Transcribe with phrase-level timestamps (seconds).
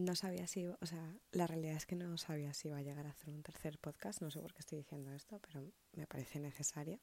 [0.00, 3.06] no sabía si, o sea, la realidad es que no sabía si iba a llegar
[3.06, 6.40] a hacer un tercer podcast, no sé por qué estoy diciendo esto, pero me parece
[6.40, 7.00] necesario,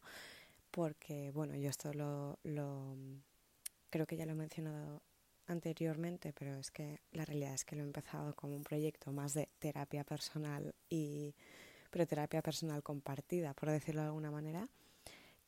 [0.71, 2.95] porque, bueno, yo esto lo, lo
[3.89, 5.01] creo que ya lo he mencionado
[5.47, 9.33] anteriormente, pero es que la realidad es que lo he empezado como un proyecto más
[9.33, 11.35] de terapia personal y
[11.89, 14.67] pero terapia personal compartida, por decirlo de alguna manera,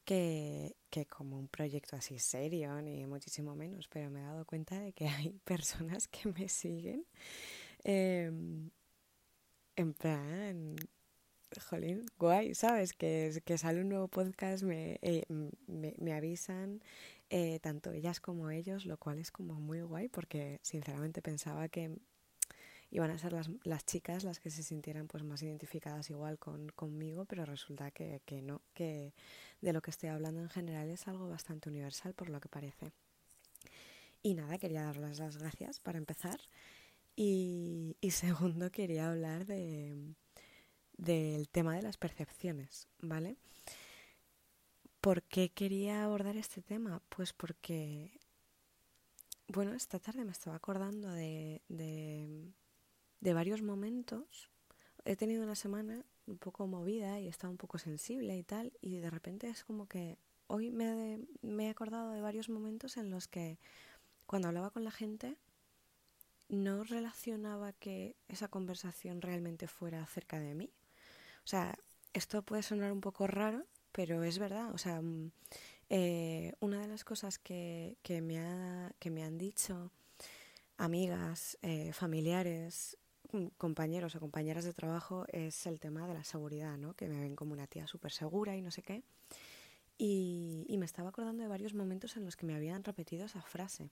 [0.09, 4.79] que, que como un proyecto así serio, ni muchísimo menos, pero me he dado cuenta
[4.79, 7.05] de que hay personas que me siguen
[7.83, 8.71] em,
[9.75, 10.75] en plan,
[11.69, 12.93] jolín, guay, ¿sabes?
[12.93, 15.25] Que, que sale un nuevo podcast, me, eh,
[15.67, 16.81] me, me avisan,
[17.29, 21.99] eh, tanto ellas como ellos, lo cual es como muy guay porque sinceramente pensaba que
[22.91, 26.69] iban a ser las, las chicas las que se sintieran pues más identificadas igual con,
[26.69, 29.13] conmigo, pero resulta que, que no, que
[29.61, 32.91] de lo que estoy hablando en general es algo bastante universal por lo que parece.
[34.21, 36.39] Y nada, quería darles las gracias para empezar.
[37.15, 40.15] Y, segundo, quería hablar de,
[40.97, 43.37] del tema de las percepciones, ¿vale?
[45.01, 47.01] ¿Por qué quería abordar este tema?
[47.09, 48.19] Pues porque,
[49.47, 51.61] bueno, esta tarde me estaba acordando de,
[53.21, 54.49] de varios momentos.
[55.05, 58.73] He tenido una semana un poco movida y he estado un poco sensible y tal,
[58.81, 60.17] y de repente es como que
[60.47, 63.57] hoy me, he acordado de varios momentos en los que
[64.25, 65.37] cuando hablaba con la gente
[66.49, 70.71] no relacionaba que esa conversación realmente fuera acerca de mí.
[71.45, 71.77] O sea,
[72.13, 75.31] esto puede sonar un poco raro, pero es verdad, o sea, mm,
[75.89, 79.91] eh, una de las cosas que, que, me ha, que me han dicho
[80.77, 82.97] amigas, eh, familiares,
[83.57, 86.93] compañeros o compañeras de trabajo es el tema de la seguridad, ¿no?
[86.95, 89.03] Que me ven como una tía súper segura y no sé qué.
[89.97, 93.89] Y, me estaba acordando de varios momentos en los que me habían repetido esa frase.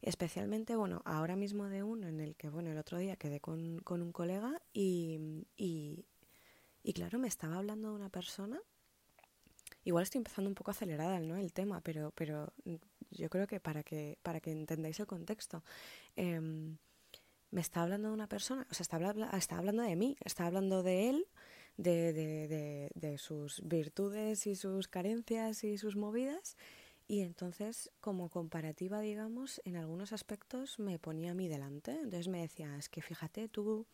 [0.00, 3.78] Especialmente, bueno, ahora mismo de uno en el que, bueno, el otro día quedé con,
[3.80, 8.60] con un colega y, y, claro, me estaba hablando de una persona
[9.84, 11.36] Igual estoy empezando un poco acelerada ¿no?
[11.36, 12.52] el tema, pero, pero
[13.10, 15.64] yo creo que para que, para que entendáis el contexto,
[16.14, 16.40] eh,
[17.52, 18.98] me está hablando de una persona, o sea, está,
[19.36, 21.26] está hablando de mí, está hablando de él,
[21.76, 26.56] de, de, de, de sus virtudes y sus carencias y sus movidas,
[27.06, 31.92] y entonces, como comparativa, digamos, en algunos aspectos me ponía a mí delante.
[31.92, 33.86] Entonces me decía, es que fíjate, tú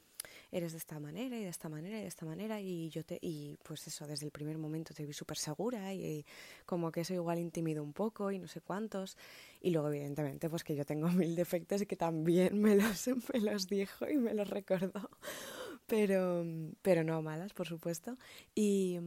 [0.51, 3.19] eres de esta manera y de esta manera y de esta manera y yo te
[3.21, 6.25] y pues eso desde el primer momento te vi súper segura y,
[6.67, 9.17] como que eso igual intimido un poco y no sé cuántos.
[9.61, 13.41] Y luego evidentemente pues que yo tengo mil defectos y que también me los me
[13.41, 15.11] los dijo y me los recordó.
[15.87, 16.45] Pero
[16.83, 18.19] pero no malas por supuesto.
[18.55, 18.99] Y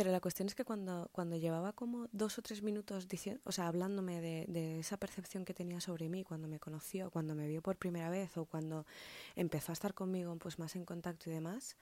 [0.00, 3.52] pero la cuestión es que cuando, cuando llevaba como dos o tres minutos diciendo, o
[3.52, 7.46] sea, hablándome de, de, esa percepción que tenía sobre mí cuando me conoció, cuando me
[7.46, 8.86] vio por primera vez o cuando
[9.36, 11.76] empezó a estar conmigo pues más en contacto y demás,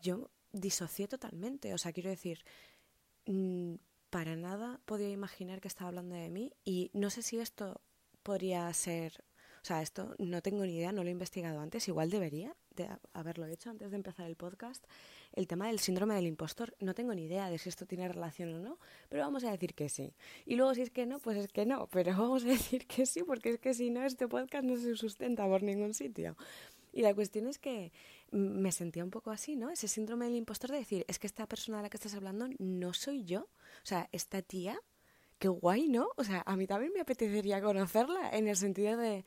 [0.00, 1.72] yo disocié totalmente.
[1.72, 2.44] O sea, quiero decir,
[3.26, 3.76] mmm,
[4.10, 7.80] para nada podía imaginar que estaba hablando de mí y no sé si esto
[8.24, 9.22] podría ser,
[9.62, 12.88] o sea, esto no tengo ni idea, no lo he investigado antes, igual debería de
[13.12, 14.84] haberlo hecho antes de empezar el podcast
[15.32, 16.74] el tema del síndrome del impostor.
[16.80, 18.78] No tengo ni idea de si esto tiene relación o no,
[19.08, 20.14] pero vamos a decir que sí.
[20.44, 23.06] Y luego si es que no, pues es que no, pero vamos a decir que
[23.06, 26.36] sí, porque es que si no, este podcast no se sustenta por ningún sitio.
[26.92, 27.92] Y la cuestión es que
[28.32, 29.70] me sentía un poco así, ¿no?
[29.70, 32.48] Ese síndrome del impostor de decir, es que esta persona de la que estás hablando
[32.58, 33.42] no soy yo.
[33.42, 34.80] O sea, esta tía,
[35.38, 36.08] qué guay, ¿no?
[36.16, 39.24] O sea, a mí también me apetecería conocerla en el sentido de,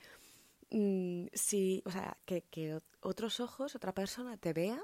[0.74, 4.84] mmm, si, o sea, que, que otros ojos, otra persona te vea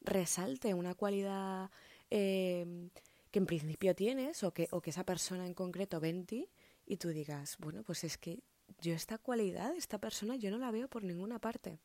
[0.00, 1.70] resalte una cualidad
[2.10, 2.88] eh,
[3.30, 6.48] que en principio tienes o que, o que esa persona en concreto ve en ti
[6.86, 8.42] y tú digas, bueno, pues es que
[8.80, 11.78] yo esta cualidad, esta persona, yo no la veo por ninguna parte.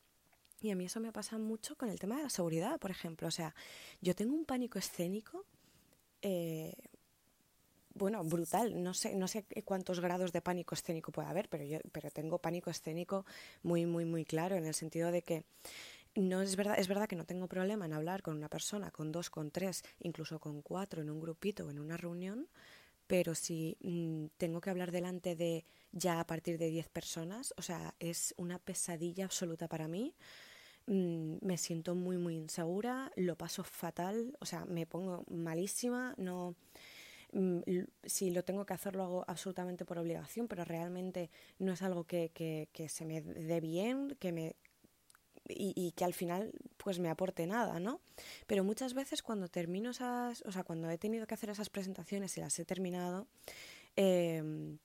[0.60, 3.28] Y a mí eso me pasa mucho con el tema de la seguridad, por ejemplo.
[3.28, 3.54] O sea,
[4.00, 5.44] yo tengo un pánico escénico,
[6.22, 6.74] eh,
[7.94, 8.82] bueno, brutal.
[8.82, 12.38] No sé, no sé cuántos grados de pánico escénico puede haber, pero yo pero tengo
[12.38, 13.24] pánico escénico
[13.62, 15.44] muy, muy, muy claro, en el sentido de que
[16.14, 19.12] no es verdad, es verdad que no tengo problema en hablar con una persona, con
[19.12, 22.48] dos, con tres, incluso con cuatro en un grupito o en una reunión,
[23.06, 27.62] pero si mmm, tengo que hablar delante de ya a partir de diez personas, o
[27.62, 30.14] sea, es una pesadilla absoluta para mí.
[30.86, 36.52] Mm, me siento muy, muy insegura, lo paso fatal, o sea, me pongo malísima, no
[36.52, 36.54] mm,
[38.04, 42.04] si lo tengo que hacer lo hago absolutamente por obligación, pero realmente no es algo
[42.04, 44.56] que, que, que se me dé bien, que me,
[45.48, 48.00] y, que al final pues me aporte nada, ¿no?
[48.46, 52.36] Pero muchas veces cuando termino esas, o sea, cuando he tenido que hacer esas presentaciones
[52.36, 53.26] y las he terminado,
[53.96, 54.78] em,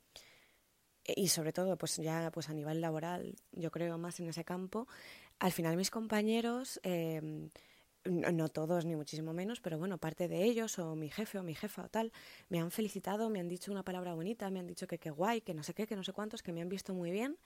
[1.16, 4.88] y sobre todo pues ya pues a nivel laboral, yo creo más en ese campo,
[5.40, 6.80] al final mis compañeros...
[6.84, 7.50] Em,
[8.06, 11.56] no, todos ni muchísimo menos, pero bueno, parte de ellos o mi jefe o mi
[11.56, 12.12] jefa o tal,
[12.50, 15.42] me han felicitado, me han dicho una palabra bonita, me han dicho que qué guay,
[15.42, 17.38] que no sé qué, que no sé cuántos, que me han visto muy bien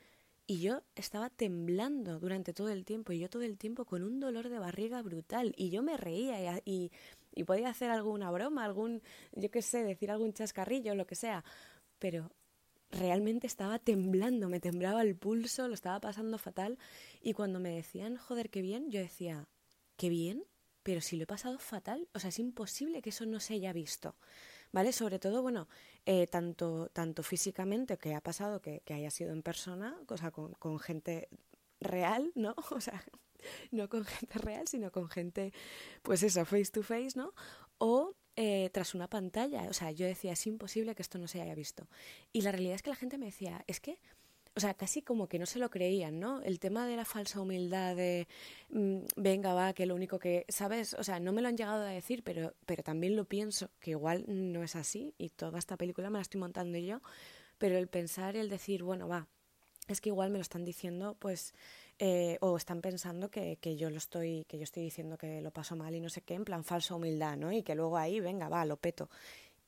[0.46, 4.20] y yo estaba temblando durante todo el tiempo y yo todo el tiempo con un
[4.20, 6.92] dolor de barriga brutal y yo me reía y,
[7.34, 9.02] y, podía hacer alguna broma, algún,
[9.32, 11.46] yo qué sé, decir algún chascarrillo, lo que sea,
[11.98, 12.32] pero
[12.92, 16.78] realmente estaba temblando, me temblaba el pulso, lo estaba pasando fatal
[17.22, 19.48] y cuando me decían, joder, qué bien, yo decía,
[20.04, 20.44] qué bien,
[20.84, 23.72] pero si lo he pasado fatal, o sea, es imposible que eso no se haya
[23.72, 24.18] visto.
[24.74, 24.92] ¿vale?
[24.92, 25.70] Sobre todo, bueno,
[26.06, 30.56] eh, tanto, tanto físicamente, que ha pasado que, haya sido en persona, o sea, con,
[30.56, 31.30] con gente
[31.80, 32.54] real, ¿no?
[32.72, 33.02] O sea,
[33.72, 35.54] no con gente real, sino con gente,
[36.02, 37.34] pues eso, face to face, ¿no?
[37.78, 39.70] O eh, tras una pantalla.
[39.70, 41.88] O sea, yo decía, es imposible que esto no se haya visto.
[42.34, 44.00] Y la realidad es que la gente me decía, es que
[44.56, 46.42] o sea, casi como que no se lo creían, ¿no?
[46.42, 48.28] El tema de la falsa humildad, de
[48.70, 50.94] mm, venga, va, que lo único que, ¿sabes?
[50.94, 53.92] O sea, no me lo han llegado a decir, pero, pero también lo pienso, que
[53.92, 57.02] igual no es así, y toda esta película me la estoy montando yo,
[57.58, 59.28] pero el pensar y el decir, bueno, va,
[59.88, 61.54] es que igual me lo están diciendo, pues,
[61.98, 65.52] eh, o están pensando que, que, yo lo estoy, que yo estoy diciendo que lo
[65.52, 67.52] paso mal y no sé qué, en plan falsa humildad, ¿no?
[67.52, 69.10] Y que luego ahí, venga, va, lo peto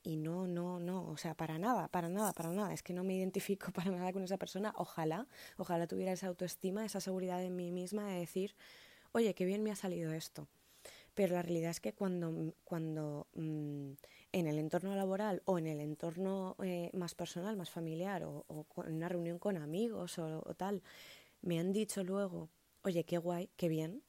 [0.06, 3.02] y no, no, no, o sea, para nada, para nada, para nada, es que no
[3.02, 5.26] me identifico para nada con esa persona, ojalá,
[5.56, 8.54] ojalá tuviera esa autoestima, esa seguridad en mí misma de decir,
[9.12, 10.48] oye, qué bien me ha salido esto.
[11.14, 13.92] Pero la realidad es que cuando, cuando mm,
[14.32, 18.44] en el entorno laboral o en el entorno eh, más personal, más familiar, o,
[18.86, 20.82] en una reunión con amigos o, o tal,
[21.42, 22.50] me han dicho luego,
[22.82, 24.02] oye, qué guay, qué bien,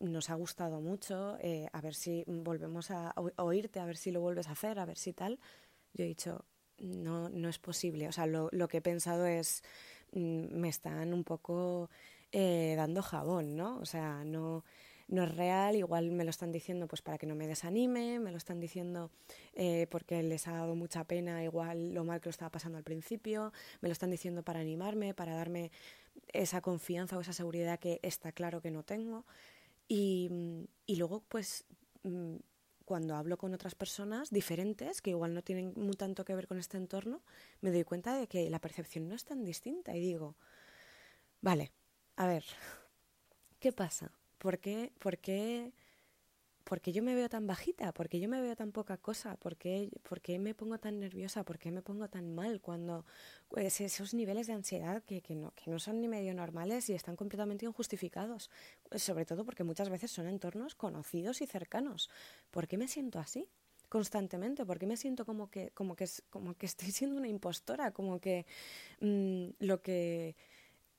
[0.00, 4.20] nos ha gustado mucho, eh, a ver si volvemos a, oírte, a ver si lo
[4.20, 5.38] vuelves a hacer, a ver si tal.
[5.94, 6.44] Yo he dicho,
[6.78, 8.08] no, no es posible.
[8.08, 9.62] O sea, lo, lo que he pensado es,
[10.12, 11.90] mm, me están un poco
[12.32, 13.78] eh, dando jabón, ¿no?
[13.78, 14.64] O sea, no,
[15.08, 18.30] no es real, igual me lo están diciendo pues para que no me desanime, me
[18.30, 19.10] lo están diciendo
[19.54, 22.84] eh, porque les ha dado mucha pena igual lo mal que lo estaba pasando al
[22.84, 25.70] principio, me lo están diciendo para animarme, para darme
[26.32, 29.26] esa confianza o esa seguridad que está claro que no tengo.
[29.88, 30.30] Y,
[30.86, 31.64] y luego, pues,
[32.02, 32.36] mm,
[32.84, 36.58] cuando hablo con otras personas diferentes, que igual no tienen muy tanto que ver con
[36.58, 37.22] este entorno,
[37.60, 40.36] me doy cuenta de que la percepción no es tan distinta y digo,
[41.40, 41.72] vale,
[42.16, 42.44] a ver,
[43.60, 44.12] ¿qué pasa?
[44.38, 45.72] ¿Por qué, por qué
[46.72, 47.92] ¿por qué yo me veo tan bajita?
[47.92, 49.36] ¿Por qué yo me veo tan poca cosa?
[49.36, 51.44] ¿Por qué, por qué me pongo tan nerviosa?
[51.44, 53.04] ¿Por qué me pongo tan mal cuando
[53.50, 56.94] pues, esos niveles de ansiedad que, que, no, que no son ni medio normales y
[56.94, 58.48] están completamente injustificados?
[58.94, 62.08] Sobre todo porque muchas veces son entornos conocidos y cercanos.
[62.50, 63.46] ¿Por qué me siento así?
[63.90, 67.90] constantemente, ¿Por qué me siento como que, como que, como que estoy siendo una impostora,
[67.90, 68.46] como que
[69.00, 70.36] mm, lo que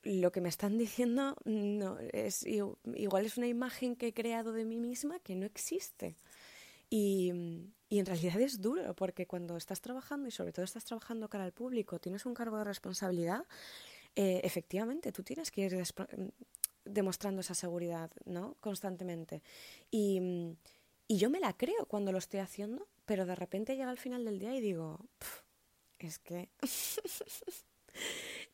[0.04, 4.64] lo que me están diciendo no es igual es una imagen que he creado de
[4.64, 6.16] mí misma que no existe.
[6.90, 7.32] Y,
[7.88, 11.44] y, en realidad es duro, porque cuando estás trabajando y sobre todo estás trabajando cara
[11.44, 13.44] al público, tienes un cargo de responsabilidad,
[14.16, 15.82] eh, efectivamente, tú tienes que ir
[16.84, 18.56] demostrando esa seguridad ¿no?
[18.60, 19.42] constantemente.
[19.90, 20.56] Y,
[21.08, 24.24] y, yo me la creo cuando lo estoy haciendo, pero de repente llega al final
[24.24, 25.00] del día y digo,
[25.98, 26.50] es que...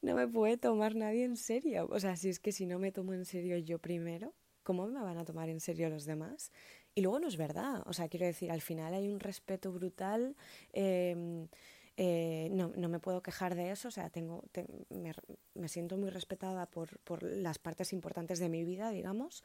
[0.03, 1.89] no me puede tomar nadie en serio.
[1.91, 5.01] O sea, si es que si no me tomo en serio yo primero, ¿cómo me
[5.01, 6.53] van a tomar en serio los demás?
[6.95, 7.83] Y luego no es verdad.
[7.87, 10.37] O sea, quiero decir, al final hay un respeto brutal.
[10.73, 11.49] Em,
[11.97, 13.89] eh, no, no, me puedo quejar de eso.
[13.89, 14.45] O sea, tengo,
[14.89, 15.13] me,
[15.55, 19.45] me, siento muy respetada por, por, las partes importantes de mi vida, digamos,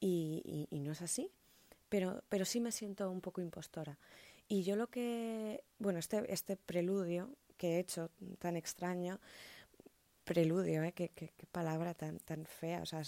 [0.00, 1.30] y, y, y no es así.
[1.88, 3.98] Pero, pero sí me siento un poco impostora.
[4.48, 9.20] Y yo lo que, bueno, este, este preludio que he hecho tan extraño,
[10.24, 10.92] preludio, ¿eh?
[10.92, 12.82] Qué, qué, palabra tan, tan fea.
[12.82, 13.02] O sea,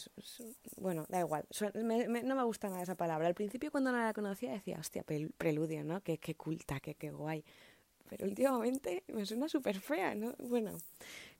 [0.76, 1.46] bueno, da igual.
[1.74, 3.26] no me gusta nada esa palabra.
[3.26, 6.02] Al principio, cuando no la conocía, decía, hostia, preludio, ¿no?
[6.02, 7.44] Qué, qué culta, qué, qué guay.
[8.08, 10.34] Pero últimamente me suena súper fea, ¿no?
[10.38, 10.78] Bueno,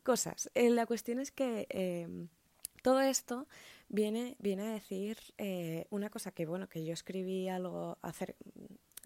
[0.02, 0.50] cosas.
[0.54, 2.28] Eh, la cuestión es que em,
[2.82, 3.46] todo esto
[3.88, 8.36] viene, viene a decir eh, una cosa que, bueno, que yo escribí algo hacer,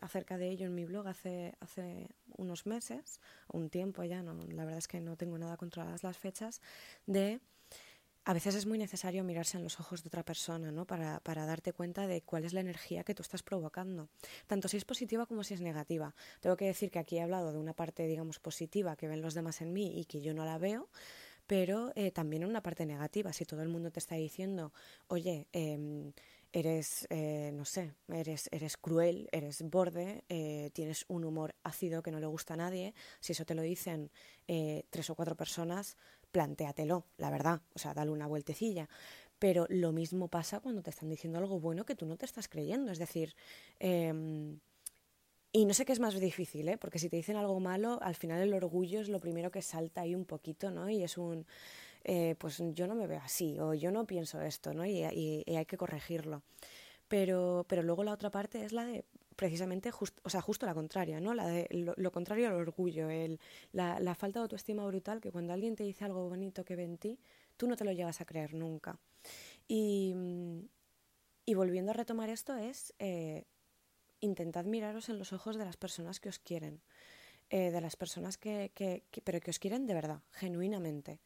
[0.01, 2.09] acerca de ello en mi blog hace, hace
[2.39, 3.21] unos meses,
[3.53, 6.63] un tiempo ya, no, la verdad es que no tengo nada controladas las fechas,
[7.07, 7.41] de
[8.25, 10.85] a veces es muy necesario mirarse en los ojos de otra persona, ¿no?
[10.85, 14.11] Para, para, darte cuenta de cuál es la energía que tú estás provocando,
[14.47, 16.15] tanto si es positiva como si es negativa.
[16.41, 19.33] Tengo que decir que aquí he hablado de una parte, digamos, positiva que ven los
[19.33, 20.91] demás en mí y que yo no la veo,
[21.47, 23.33] pero eh, también una parte negativa.
[23.33, 24.75] Si todo el mundo te está diciendo,
[25.07, 26.13] oye, em,
[26.53, 32.11] eres, eh, no sé, eres, eres cruel, eres borde, eh, tienes un humor ácido que
[32.11, 34.11] no le gusta a nadie, si eso te lo dicen
[34.91, 35.97] tres o cuatro personas,
[36.31, 38.89] plantéatelo, la verdad, o sea, dale una vueltecilla.
[39.39, 42.49] Pero lo mismo pasa cuando te están diciendo algo bueno que tú no te estás
[42.49, 42.91] creyendo.
[42.91, 43.35] Es decir,
[43.79, 44.59] em,
[45.53, 46.77] y no sé qué es más difícil, ¿eh?
[46.77, 50.03] porque si te dicen algo malo, al final el orgullo es lo primero que salta
[50.03, 50.91] ahí un poquito, ¿no?
[50.91, 51.47] Y es un,
[52.05, 54.85] eh, pues yo no me veo así, o yo no pienso esto, ¿no?
[54.87, 56.43] Y, hay que corregirlo.
[57.09, 59.05] Pero, pero luego la otra parte es la de
[59.37, 59.91] precisamente,
[60.23, 61.33] o sea, justo la contraria, ¿no?
[61.33, 63.41] La de lo, contrario al orgullo, el,
[63.73, 66.99] la, falta de autoestima brutal, que cuando alguien te dice algo bonito que ve en
[66.99, 67.19] ti,
[67.57, 68.99] tú no te lo llegas a creer nunca.
[69.69, 70.15] Y,
[71.47, 72.95] y volviendo a retomar esto es...
[72.99, 73.45] Eh,
[74.21, 76.81] intentad miraros en los ojos de las personas que os quieren,
[77.51, 81.21] eh, de las personas que, que, pero que os quieren de verdad, genuinamente.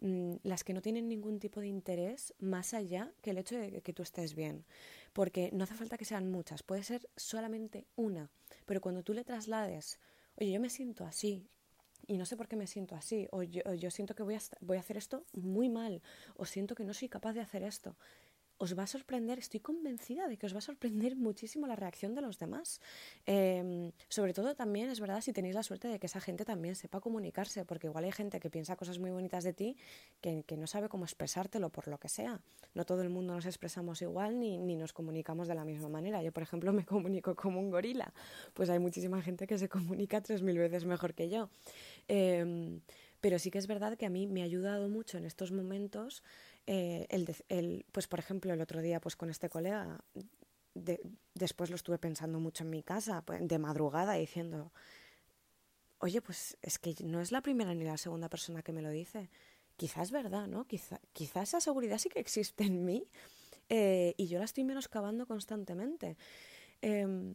[0.00, 3.80] Mm, las que no tienen ningún tipo de interés más allá que el hecho de
[3.80, 4.64] que tú estés bien.
[5.12, 8.30] Porque no hace falta que sean muchas, puede ser solamente una.
[8.66, 10.00] Pero cuando tú le traslades,
[10.36, 11.46] oye, yo me siento así,
[12.06, 14.40] y no sé por qué me siento así, o yo, yo siento que voy a,
[14.60, 16.02] voy a hacer esto muy mal,
[16.36, 17.96] o siento que no soy capaz de hacer esto
[18.64, 22.14] os va a sorprender, estoy convencida de que os va a sorprender muchísimo la reacción
[22.14, 22.80] de los demás.
[23.26, 26.74] Em, sobre todo también es verdad si tenéis la suerte de que esa gente también
[26.74, 29.76] sepa comunicarse, porque igual hay gente que piensa cosas muy bonitas de ti
[30.20, 32.40] que, no sabe cómo expresártelo por lo que sea.
[32.74, 36.22] No todo el mundo nos expresamos igual ni, ni nos comunicamos de la misma manera.
[36.22, 38.12] Yo, por ejemplo, me comunico como un gorila.
[38.54, 41.50] Pues hay muchísima gente que se comunica tres mil veces mejor que yo.
[42.08, 42.80] Em,
[43.24, 46.22] pero sí que es verdad que a mí me ha ayudado mucho en estos momentos
[46.66, 47.06] eh,
[47.48, 50.00] el, pues por ejemplo, el otro día pues con este colega,
[51.34, 54.72] después lo estuve pensando mucho en mi casa, pues, de madrugada, diciendo,
[55.98, 58.90] oye, pues es que no es la primera ni la segunda persona que me lo
[58.90, 59.30] dice.
[59.76, 60.66] Quizás es verdad, ¿no?
[60.66, 63.08] Quizá, quizá esa seguridad sí que existe en mí
[63.68, 66.16] eh, y yo la estoy menoscabando constantemente.
[66.80, 67.34] Em,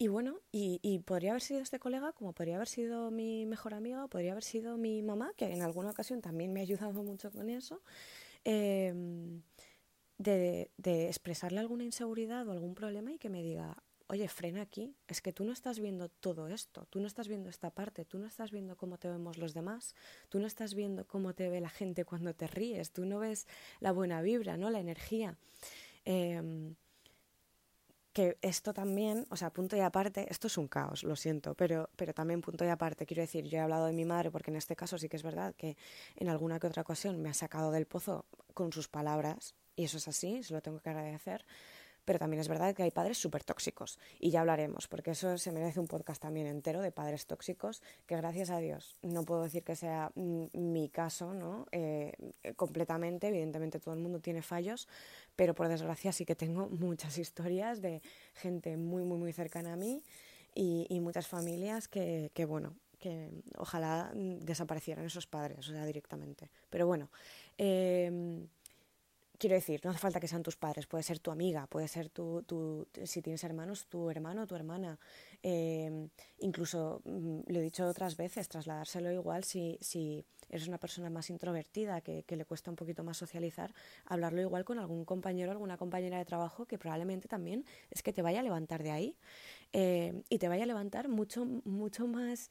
[0.00, 4.08] y bueno, y, podría haber sido este colega, como podría haber sido mi mejor amiga,
[4.08, 7.50] podría haber sido mi mamá, que en alguna ocasión también me ha ayudado mucho con
[7.50, 7.82] eso,
[8.44, 9.42] em,
[10.16, 10.70] de,
[11.06, 13.76] expresarle alguna inseguridad o algún problema y que me diga,
[14.06, 17.50] oye, frena aquí, es que tú no estás viendo todo esto, tú no estás viendo
[17.50, 19.94] esta parte, tú no estás viendo cómo te vemos los demás,
[20.30, 23.46] tú no estás viendo cómo te ve la gente cuando te ríes, tú no ves
[23.80, 24.70] la buena vibra, ¿no?
[24.70, 25.36] La energía.
[26.06, 26.72] Eh,
[28.12, 31.90] que esto también, o sea, punto y aparte, esto es un caos, lo siento, pero,
[31.96, 34.56] pero también punto y aparte, quiero decir, yo he hablado de mi madre porque en
[34.56, 35.76] este caso sí que es verdad que
[36.16, 39.98] en alguna que otra ocasión me ha sacado del pozo con sus palabras, y eso
[39.98, 41.44] es así, se lo tengo que agradecer,
[42.10, 45.52] pero también es verdad que hay padres súper tóxicos y ya hablaremos, porque eso se
[45.52, 49.62] merece un podcast también entero de padres tóxicos, que gracias a Dios no puedo decir
[49.62, 51.66] que sea mi caso, ¿no?
[51.70, 52.12] Eh,
[52.56, 54.88] completamente, evidentemente todo el mundo tiene fallos,
[55.36, 58.02] pero por desgracia sí que tengo muchas historias de
[58.34, 60.02] gente muy, muy, muy cercana a mí
[60.52, 66.50] y, muchas familias que, que, bueno, que ojalá desaparecieran esos padres, o sea, directamente.
[66.70, 67.08] Pero bueno,
[67.56, 68.48] eh,
[69.40, 72.10] Quiero decir, no hace falta que sean tus padres, puede ser tu amiga, puede ser
[72.10, 74.98] tu, tu si tienes hermanos, tu hermano tu hermana.
[75.42, 81.08] Em, incluso, mm, lo he dicho otras veces, trasladárselo igual si, si eres una persona
[81.08, 83.72] más introvertida, que, que, le cuesta un poquito más socializar,
[84.04, 88.20] hablarlo igual con algún compañero, alguna compañera de trabajo que probablemente también es que te
[88.20, 89.16] vaya a levantar de ahí.
[89.72, 92.50] Eh, y te vaya a levantar mucho, mucho más,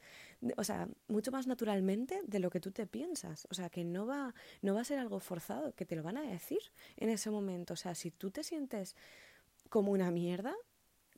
[0.56, 3.48] o sea, mucho más naturalmente de lo que tú te piensas.
[3.52, 6.18] O sea, que no va, no va a ser algo forzado, que te lo van
[6.18, 6.62] a decir
[6.98, 7.74] en ese momento.
[7.74, 8.96] O sea, si tú te sientes
[9.70, 10.56] como una mierda,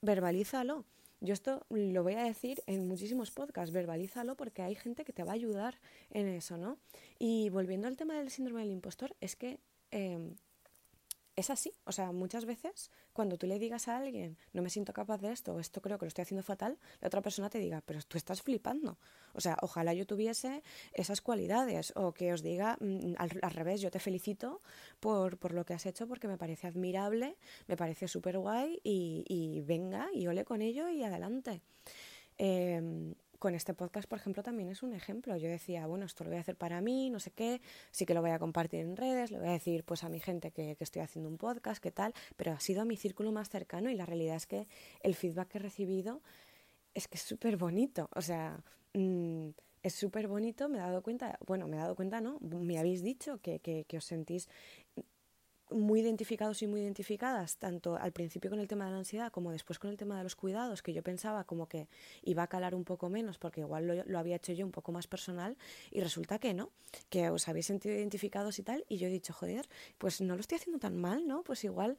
[0.02, 0.86] verbalízalo.
[1.24, 5.24] Yo esto lo voy a decir en muchísimos podcasts, verbalízalo porque hay gente que te
[5.24, 5.80] va a ayudar
[6.10, 6.80] en eso, ¿no?
[7.20, 9.60] Y volviendo al tema del síndrome del impostor, es que
[9.92, 10.34] eh,
[11.36, 11.74] es así.
[11.86, 15.32] O sea, muchas veces cuando tú le digas a alguien, no me siento capaz de
[15.32, 18.02] esto, o esto creo que lo estoy haciendo fatal, la otra persona te diga, pero
[18.04, 18.98] tú estás flipando.
[19.34, 23.92] O sea, ojalá yo tuviese esas cualidades, o que os diga mm, al, revés, yo
[23.92, 24.62] te felicito
[25.00, 29.62] por, por, lo que has hecho porque me parece admirable, me parece súper guay, y,
[29.66, 31.62] venga, y ole con ello y adelante.
[32.38, 35.36] Eh, con este podcast, por ejemplo, también es un ejemplo.
[35.36, 38.14] Yo decía, bueno, esto lo voy a hacer para mí, no sé qué, sí que
[38.14, 40.78] lo voy a compartir en redes, le voy a decir pues a mi gente que,
[40.80, 44.06] estoy haciendo un podcast, qué tal, pero ha sido mi círculo más cercano y la
[44.06, 44.68] realidad es que
[45.02, 46.22] el feedback que he recibido
[46.94, 48.10] es que es súper bonito.
[48.14, 49.50] O sea, mm,
[49.82, 52.38] es súper bonito, me he dado cuenta, bueno, me he dado cuenta, ¿no?
[52.42, 54.50] Me habéis dicho que, que, que os sentís
[55.72, 59.52] muy identificados y muy identificadas, tanto al principio con el tema de la ansiedad como
[59.52, 61.88] después con el tema de los cuidados, que yo pensaba como que
[62.24, 64.92] iba a calar un poco menos porque igual lo, lo había hecho yo un poco
[64.92, 65.58] más personal
[65.92, 66.70] y resulta que no,
[67.10, 70.42] que os habéis sentido identificados y tal, y yo he dicho, joder, pues no lo
[70.42, 71.44] estoy haciendo tan mal, ¿no?
[71.44, 71.98] Pues igual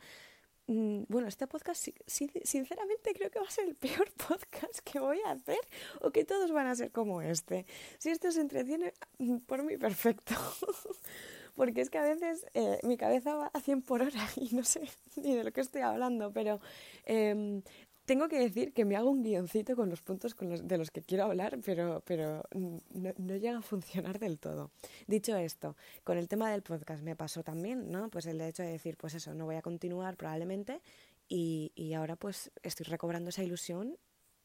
[0.69, 5.19] Mm, bueno, este podcast sinceramente creo que va a ser el peor podcast que voy
[5.27, 5.59] a hacer
[6.01, 7.67] o que todos van a ser como este.
[7.99, 10.35] Si esto se entretiene, mm, por mí perfecto.
[11.55, 14.65] Porque es que a veces eh, mi cabeza va a 100 por hora y no
[14.65, 16.61] sé ni de lo que estoy hablando, pero
[17.05, 17.63] eh,
[18.05, 20.91] tengo que decir que me hago un guioncito con los puntos con los, de los
[20.91, 22.81] que quiero hablar, pero, pero no,
[23.17, 24.71] no, llega a funcionar del todo.
[25.07, 28.11] Dicho esto, con el tema del podcast me pasó también, ¿no?
[28.11, 30.81] Pues el hecho de decir, pues eso, no voy a continuar probablemente
[31.29, 33.97] y, y ahora pues estoy recobrando esa ilusión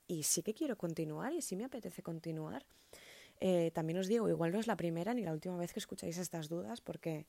[0.08, 2.66] y sí que quiero continuar y sí me apetece continuar.
[3.40, 6.18] Eh, también os digo, igual no es la primera ni la última vez que escucháis
[6.18, 7.28] estas dudas porque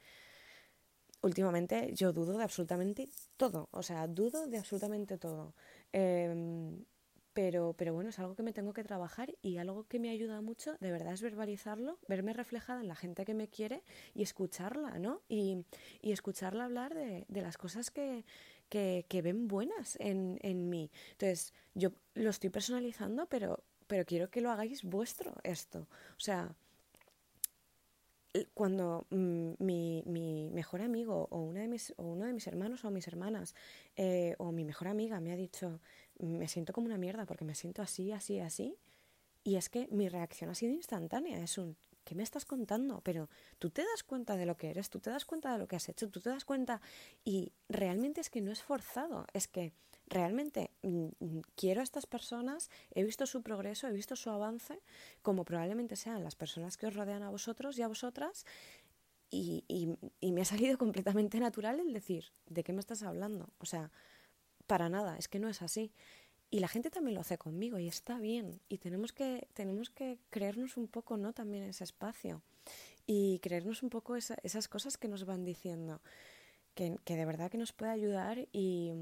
[1.22, 5.54] últimamente yo dudo de absolutamente todo, o sea, dudo de absolutamente todo.
[5.92, 6.84] Em,
[7.32, 10.40] pero, pero bueno, es algo que me tengo que trabajar y algo que me ayuda
[10.40, 13.84] mucho, de verdad, es verbalizarlo, verme reflejada en la gente que me quiere
[14.14, 15.22] y escucharla, ¿no?
[15.28, 15.64] Y,
[16.02, 18.24] y escucharla hablar de, de las cosas que,
[18.68, 20.90] que, que, ven buenas en, en mí.
[21.12, 25.88] Entonces, yo lo estoy personalizando, pero, pero quiero que lo hagáis vuestro esto.
[26.16, 26.54] O sea,
[28.54, 32.84] cuando mm, mi, mi, mejor amigo o, una de mis, o uno de mis hermanos
[32.84, 33.54] o mis hermanas
[33.96, 35.80] eh, o mi mejor amiga me ha dicho,
[36.18, 38.76] me siento como una mierda porque me siento así, así, así,
[39.44, 43.00] y es que mi reacción ha sido instantánea, es un, ¿qué me estás contando?
[43.02, 43.28] Pero
[43.58, 45.76] tú te das cuenta de lo que eres, tú te das cuenta de lo que
[45.76, 46.80] has hecho, tú te das cuenta
[47.24, 49.72] y realmente es que no es forzado, es que
[50.08, 54.80] realmente mm, mm, quiero a estas personas, he visto su progreso, he visto su avance,
[55.22, 58.46] como probablemente sean las personas que os rodean a vosotros y a vosotras,
[59.30, 63.50] y, y, y, me ha salido completamente natural el decir, ¿de qué me estás hablando?
[63.58, 63.90] O sea,
[64.66, 65.92] para nada, es que no es así.
[66.50, 68.62] Y la gente también lo hace conmigo y está bien.
[68.70, 71.34] Y tenemos que, tenemos que creernos un poco, ¿no?
[71.34, 72.42] También ese espacio.
[73.06, 76.00] Y creernos un poco esa, esas cosas que nos van diciendo.
[76.74, 78.92] Que, que de verdad que nos puede ayudar y,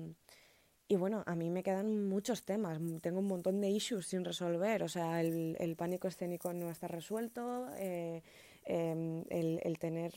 [0.88, 4.82] y bueno, a mí me quedan muchos temas, tengo un montón de issues sin resolver,
[4.84, 8.22] o sea, el, el pánico escénico no está resuelto, eh,
[8.66, 10.12] eh, el, tener,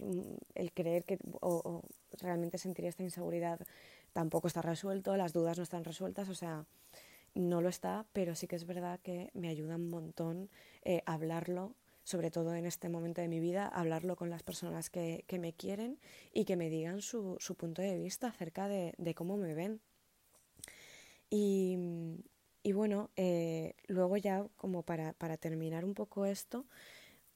[0.56, 1.82] el creer que, o,
[2.20, 3.60] realmente sentir esta inseguridad
[4.14, 6.66] tampoco está resuelto, las dudas no están resueltas, o sea,
[7.34, 10.50] no lo está, pero sí que es verdad que me ayuda un montón
[10.84, 15.24] eh, hablarlo, sobre todo en este momento de mi vida, hablarlo con las personas que,
[15.28, 16.00] que me quieren
[16.34, 19.82] y que me digan su, su punto de vista acerca de, de cómo me ven.
[21.30, 21.78] Y,
[22.64, 26.66] y bueno, eh, luego ya como para, para, terminar un poco esto,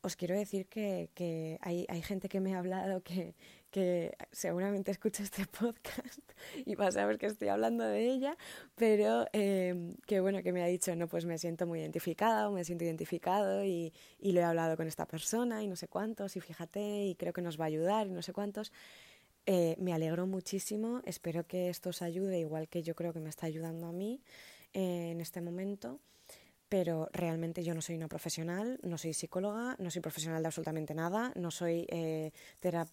[0.01, 3.35] os quiero decir que, que hay, gente que me ha hablado que,
[3.71, 6.31] que seguramente escucha este podcast
[6.65, 8.37] y va a saber que estoy hablando de ella,
[8.75, 12.51] pero eh, que bueno, que me ha dicho, no, pues me siento muy identificada o
[12.51, 16.35] me siento identificado y, y lo he hablado con esta persona y no sé cuántos
[16.35, 18.73] y fíjate y creo que nos va a ayudar y no sé cuántos.
[19.45, 23.29] Eh, me alegro muchísimo, espero que esto os ayude igual que yo creo que me
[23.29, 24.21] está ayudando a mí
[24.73, 25.99] eh, en este momento,
[26.69, 30.95] pero realmente yo no soy una profesional, no soy psicóloga, no soy profesional de absolutamente
[30.95, 32.31] nada, no soy, eh,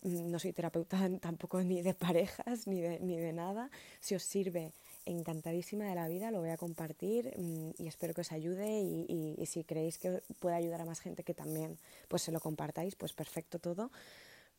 [0.02, 3.70] no soy terapeuta tampoco ni de parejas ni de, ni de nada.
[4.00, 4.72] Si os sirve,
[5.06, 9.36] encantadísima de la vida, lo voy a compartir mmm, y espero que os ayude y,
[9.38, 12.96] y si creéis que puede ayudar a más gente que también pues se lo compartáis,
[12.96, 13.92] pues perfecto todo.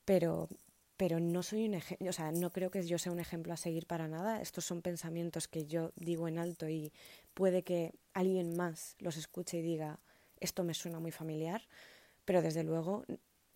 [0.05, 0.49] Pero,
[1.01, 3.57] pero no soy un ejemplo, o sea, no creo que yo sea un ejemplo a
[3.57, 4.39] seguir para nada.
[4.39, 6.93] Estos son pensamientos que yo digo en alto y
[7.33, 9.99] puede que alguien más los escuche y diga,
[10.39, 11.63] esto me suena muy familiar,
[12.23, 13.03] pero desde luego,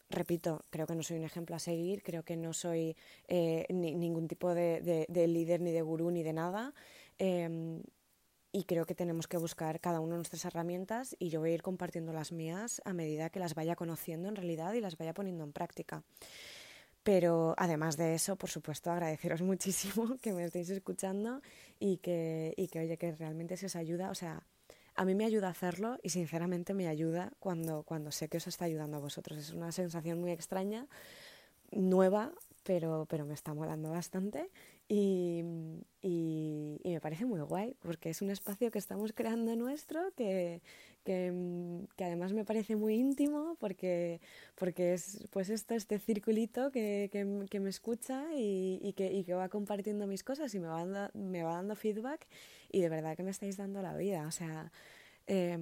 [0.10, 3.94] repito, creo que no soy un ejemplo a seguir, creo que no soy eh, ni,
[3.94, 6.74] ningún tipo de, de, de, líder, ni de gurú, ni de nada.
[7.20, 7.80] Eh,
[8.52, 11.62] y creo que tenemos que buscar cada uno nuestras herramientas y yo voy a ir
[11.62, 15.44] compartiendo las mías a medida que las vaya conociendo en realidad y las vaya poniendo
[15.44, 16.04] en práctica.
[17.06, 21.40] Pero además de eso, por supuesto, agradeceros muchísimo que me estéis escuchando
[21.80, 24.10] y que, y que, oye, que realmente se os ayuda.
[24.10, 24.42] O sea,
[24.96, 28.48] a mí me ayuda a hacerlo y sinceramente me ayuda cuando, cuando sé que os
[28.48, 29.38] está ayudando a vosotros.
[29.38, 30.88] Es una sensación muy extraña,
[31.70, 32.32] nueva,
[32.64, 34.50] pero, pero me está molando bastante
[34.88, 35.44] y,
[36.02, 40.62] y, y, me parece muy guay porque es un espacio que estamos creando nuestro que,
[41.04, 41.34] que,
[41.96, 44.22] que, además me parece muy íntimo porque,
[44.56, 49.24] porque es pues esto, este circulito que, que, que me escucha y, y, que, y
[49.24, 52.28] que va compartiendo mis cosas y me va, dando, me va dando feedback
[52.72, 54.28] y de verdad que me estáis dando la vida.
[54.28, 54.72] O sea,
[55.28, 55.58] eh,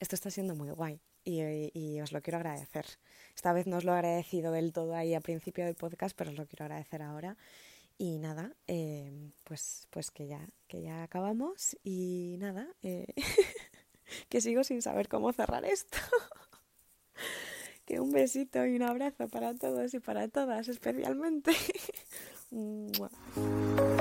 [0.00, 2.86] esto está siendo muy guay y, os lo quiero agradecer.
[3.34, 6.30] Esta vez no os lo he agradecido del todo ahí a principio del podcast, pero
[6.30, 7.36] os lo quiero agradecer ahora.
[7.98, 9.10] Y nada, eh,
[9.42, 13.12] pues, pues que ya, que ya acabamos y nada, eh,
[14.28, 15.98] que sigo sin saber cómo cerrar esto.
[17.84, 21.52] que un besito y un abrazo para todos y para todas especialmente.